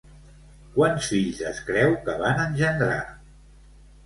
[0.77, 2.99] Quants fills es creu que van engendrar?